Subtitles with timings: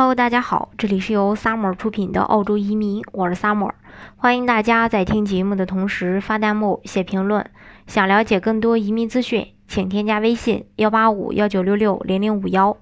[0.00, 3.72] Hello，大家好，这里是由 Summer 出品的澳洲移民，我是 Summer，
[4.16, 7.50] 欢迎大家在听节目的同时发弹幕、写评论。
[7.86, 12.78] 想了解更多移民资讯，请添加微信幺八五幺九六六零零五幺，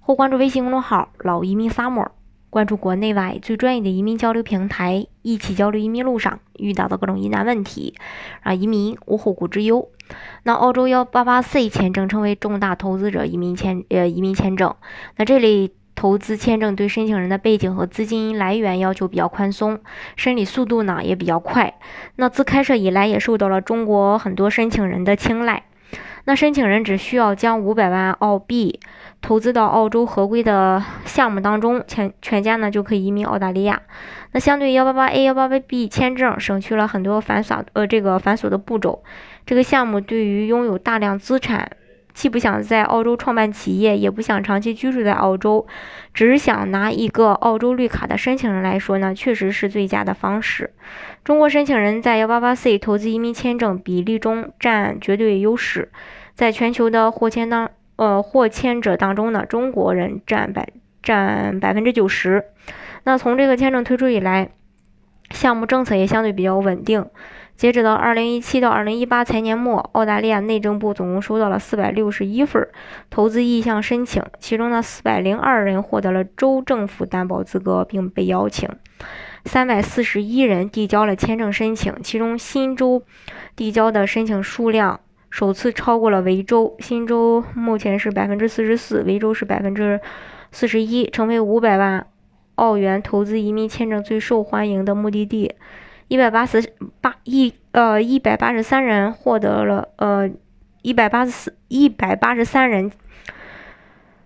[0.00, 2.08] 或关注微信公众号“老移民 Summer”，
[2.50, 7.94] 关注国内外最专业的移民交流平台，一起交流移民路上遇到的各种疑难问题，
[8.42, 9.88] 让移民无后顾之忧。
[10.42, 14.74] 那澳洲幺八八 C 签证称为重大投资者移民签呃移民签证，
[15.16, 15.72] 那这里。
[15.96, 19.80] 投资签证对申请人的背景和资金来源要求比较宽松，
[20.14, 21.74] 审理速度呢也比较快。
[22.14, 25.64] 那自开设以来，也受到了中国很多申请人的青睐。
[26.24, 28.80] 那申请人只需要将五百万澳币
[29.22, 33.80] 投资到澳洲合规的项目当中，全全家呢就可以移民澳大利亚。
[34.32, 39.02] 那相对幺八八 A、幺八八 B 签证，省去了很多繁琐呃这个繁琐的步骤。
[39.46, 41.70] 这个项目对于拥有大量资产。
[42.16, 45.66] 既不想在澳洲创办企业，也不想长期居住在澳洲，
[46.14, 50.72] 只想拿一个澳洲绿卡的申请人来说呢，确实是最佳的方式。
[51.24, 55.90] 中国申请人在幺八八 C 投资移民签证比例中占绝对优势，
[56.32, 60.70] 在全球的获签当呃获签者当中呢，中国人占百
[61.02, 62.46] 占百分之九十。
[63.04, 64.48] 那从这个签证推出以来，
[65.32, 67.04] 项目政策也相对比较稳定。
[67.56, 72.68] 截止到二零一七到二零一八财年末，澳大利亚内政部总共收到了四百六十一份
[73.08, 78.68] 投资意向申请，其中呢四百零二人获得了州政府担保资格并被邀请，
[79.46, 83.02] 三百四十一人递交了签证申请，其中新州
[83.56, 89.98] 递交的申请数量首次超过了维州，新州目前是百分之四十四，维州是百分之
[90.52, 92.06] 四十一，成为五百万
[92.56, 95.54] 澳元投资移民签证最受欢迎的目的地。
[96.08, 100.30] 一百八十八一呃一百八十三人获得了呃
[100.82, 102.90] 一百八十四一百八十三人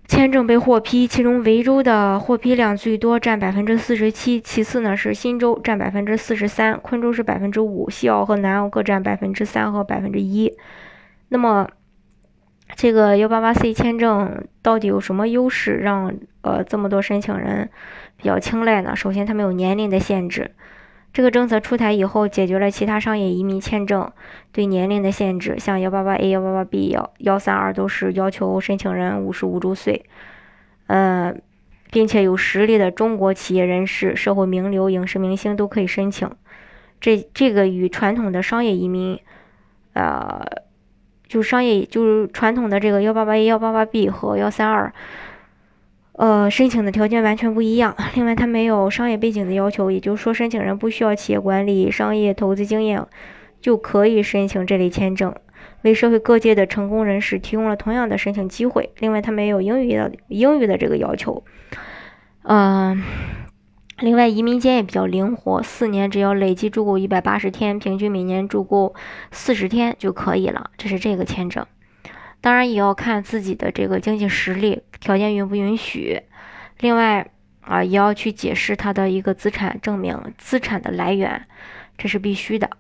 [0.06, 10.53] 签证被获批，其中维州的获批量最多，占百分之四十七，其次呢是新州占百分之四十三，昆州是百分之五，西澳和南澳各占百分之三和百分之一。
[11.28, 11.69] 那么
[12.75, 16.12] 这个幺八八 C 签证到底有什么优势，让
[16.43, 17.71] 呃这么多申请人
[18.16, 18.97] 比较青睐呢？
[18.97, 20.50] 首先，它没有年龄的限制。
[21.12, 24.10] 这个政策出台以后，解决了其他商业移民签证
[24.53, 30.04] 对年龄的限制，像幺八八 A、幺八八 B、幺幺三二都是要求申请人五十五周岁，
[30.87, 31.34] 呃，
[31.91, 36.31] 并且有实力的中国企业人士、社会名流、影视明星都可以申请。
[37.00, 39.19] 这这个与传统的商业移民，
[39.94, 40.44] 呃，
[41.27, 44.92] 就商业就是传统的这个幺八八 A、幺八八 B 和幺三二。
[46.20, 47.97] 呃，申请的条件完全不一样。
[48.14, 53.03] 另外，它没有商业背景的要求，也就是说，申请人不需要企业管理、商业投资经验，
[53.62, 55.34] 就可以申请这类签证，
[55.80, 58.91] 为社会各界的成功人士提供了同样的申请机会。
[58.98, 61.42] 另外，它没有英语的英语的这个要求。
[62.42, 63.03] 嗯，
[64.00, 68.94] 另外，移民间也比较灵活，四年只要累计住够一百八十天，平均每年住够
[69.30, 70.70] 四十天就可以了。
[70.76, 71.64] 这是这个签证。
[72.41, 76.23] 当然也要看自己的这个经济实力条件允不允许，
[76.78, 77.31] 另外
[77.61, 81.47] 啊也要去解释他的一个资产证明资产的来源，
[81.99, 82.71] 这是必须的。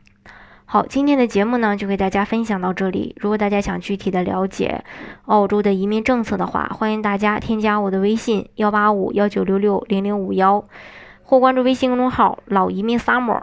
[0.64, 3.16] 好，今天的节目呢就给大家分享到这里。
[3.18, 4.84] 如果大家想具体的了解
[5.24, 10.64] 澳洲的移民政策的话，欢迎大家添加我的微信幺八五幺九六六零零五幺，
[11.22, 13.42] 或关注微信公众号老移民 summer。